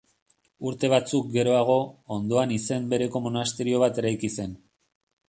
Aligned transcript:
Urte 0.69 0.87
batzuk 0.93 1.27
geroago, 1.35 1.75
ondoan 2.15 2.53
izen 2.55 2.87
bereko 2.95 3.21
monasterio 3.27 3.83
bat 3.85 4.01
eraiki 4.05 4.31
zen. 4.39 4.57